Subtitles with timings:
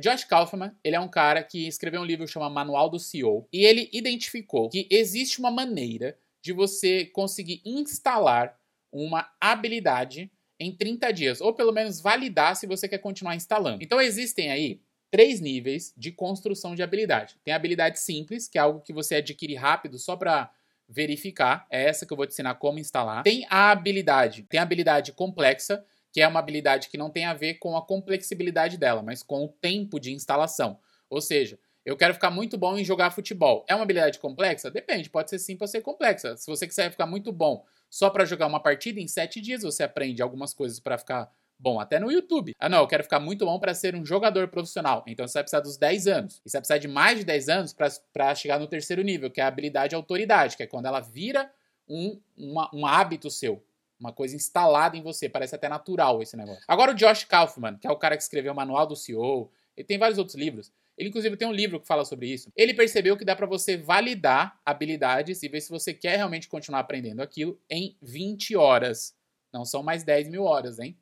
[0.00, 3.46] O Josh Kaufman, ele é um cara que escreveu um livro chamado Manual do CEO
[3.52, 8.58] e ele identificou que existe uma maneira de você conseguir instalar
[8.90, 13.84] uma habilidade em 30 dias, ou pelo menos validar se você quer continuar instalando.
[13.84, 17.36] Então existem aí três níveis de construção de habilidade.
[17.44, 20.50] Tem a habilidade simples, que é algo que você adquire rápido só para
[20.88, 21.66] verificar.
[21.68, 23.22] É essa que eu vou te ensinar como instalar.
[23.22, 27.34] Tem a habilidade, tem a habilidade complexa, que é uma habilidade que não tem a
[27.34, 30.78] ver com a complexibilidade dela, mas com o tempo de instalação.
[31.08, 33.64] Ou seja, eu quero ficar muito bom em jogar futebol.
[33.68, 34.70] É uma habilidade complexa?
[34.70, 36.36] Depende, pode ser sim, pode ser complexa.
[36.36, 39.82] Se você quiser ficar muito bom só para jogar uma partida, em sete dias você
[39.82, 42.54] aprende algumas coisas para ficar bom, até no YouTube.
[42.58, 45.04] Ah, não, eu quero ficar muito bom para ser um jogador profissional.
[45.06, 46.40] Então você vai precisar dos 10 anos.
[46.44, 47.76] E você vai precisar de mais de 10 anos
[48.12, 51.50] para chegar no terceiro nível, que é a habilidade autoridade, que é quando ela vira
[51.88, 53.62] um, uma, um hábito seu.
[54.00, 55.28] Uma coisa instalada em você.
[55.28, 56.64] Parece até natural esse negócio.
[56.66, 59.86] Agora o Josh Kaufman, que é o cara que escreveu o Manual do CEO, ele
[59.86, 60.72] tem vários outros livros.
[60.96, 62.52] Ele, inclusive, tem um livro que fala sobre isso.
[62.54, 66.80] Ele percebeu que dá para você validar habilidades e ver se você quer realmente continuar
[66.80, 69.14] aprendendo aquilo em 20 horas.
[69.52, 70.96] Não são mais 10 mil horas, hein?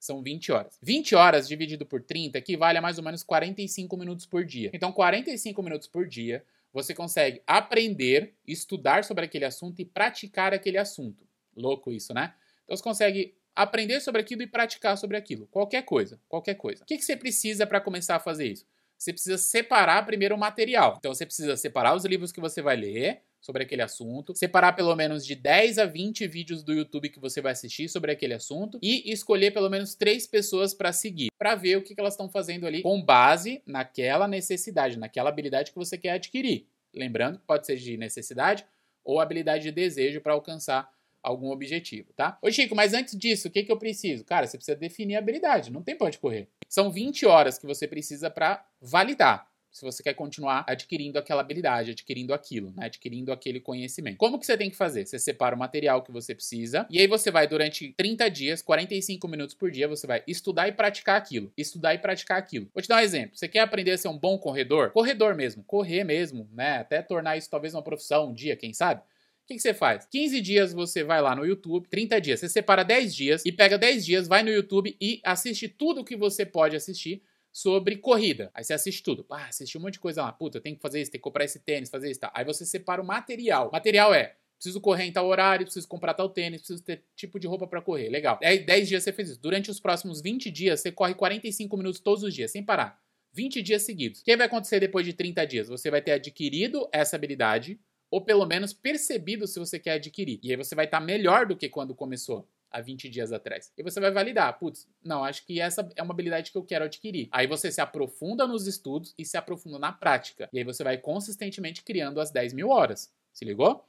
[0.00, 0.78] São 20 horas.
[0.82, 4.70] 20 horas dividido por 30 equivale a mais ou menos 45 minutos por dia.
[4.74, 10.78] Então, 45 minutos por dia, você consegue aprender, estudar sobre aquele assunto e praticar aquele
[10.78, 11.24] assunto.
[11.56, 12.34] Louco isso, né?
[12.64, 15.46] Então, você consegue aprender sobre aquilo e praticar sobre aquilo.
[15.46, 16.82] Qualquer coisa, qualquer coisa.
[16.82, 18.66] O que, que você precisa para começar a fazer isso?
[19.04, 20.96] você precisa separar primeiro o material.
[20.98, 24.96] Então você precisa separar os livros que você vai ler sobre aquele assunto, separar pelo
[24.96, 28.78] menos de 10 a 20 vídeos do YouTube que você vai assistir sobre aquele assunto
[28.82, 32.66] e escolher pelo menos três pessoas para seguir, para ver o que elas estão fazendo
[32.66, 36.66] ali com base naquela necessidade, naquela habilidade que você quer adquirir.
[36.94, 38.64] Lembrando que pode ser de necessidade
[39.04, 40.90] ou habilidade de desejo para alcançar
[41.24, 42.38] algum objetivo, tá?
[42.40, 44.24] Ô Chico, mas antes disso, o que, que eu preciso?
[44.24, 46.48] Cara, você precisa definir a habilidade, não tem pra onde correr.
[46.68, 51.90] São 20 horas que você precisa para validar se você quer continuar adquirindo aquela habilidade,
[51.90, 52.86] adquirindo aquilo, né?
[52.86, 54.16] adquirindo aquele conhecimento.
[54.16, 55.04] Como que você tem que fazer?
[55.04, 59.26] Você separa o material que você precisa e aí você vai durante 30 dias, 45
[59.26, 61.52] minutos por dia, você vai estudar e praticar aquilo.
[61.58, 62.70] Estudar e praticar aquilo.
[62.72, 63.36] Vou te dar um exemplo.
[63.36, 64.92] Você quer aprender a ser um bom corredor?
[64.92, 66.78] Corredor mesmo, correr mesmo, né?
[66.78, 69.02] Até tornar isso talvez uma profissão um dia, quem sabe?
[69.44, 70.06] O que, que, você faz?
[70.06, 73.76] 15 dias você vai lá no YouTube, 30 dias, você separa 10 dias e pega
[73.76, 77.22] 10 dias, vai no YouTube e assiste tudo que você pode assistir
[77.52, 78.50] sobre corrida.
[78.54, 79.26] Aí você assiste tudo.
[79.30, 80.32] Ah, assisti um monte de coisa lá.
[80.32, 82.32] Puta, tem que fazer isso, tem que comprar esse tênis, fazer isso, tá.
[82.34, 83.70] Aí você separa o material.
[83.70, 87.46] Material é preciso correr em tal horário, preciso comprar tal tênis, preciso ter tipo de
[87.46, 88.08] roupa para correr.
[88.08, 88.40] Legal.
[88.42, 89.40] Aí 10 dias você fez isso.
[89.40, 92.98] Durante os próximos 20 dias, você corre 45 minutos todos os dias, sem parar.
[93.34, 94.20] 20 dias seguidos.
[94.20, 95.68] O que vai acontecer depois de 30 dias?
[95.68, 97.78] Você vai ter adquirido essa habilidade,
[98.14, 100.38] ou pelo menos percebido se você quer adquirir.
[100.40, 103.72] E aí você vai estar tá melhor do que quando começou há 20 dias atrás.
[103.76, 106.84] E você vai validar, putz, não, acho que essa é uma habilidade que eu quero
[106.84, 107.28] adquirir.
[107.32, 110.48] Aí você se aprofunda nos estudos e se aprofunda na prática.
[110.52, 113.12] E aí você vai consistentemente criando as 10 mil horas.
[113.32, 113.84] Se ligou?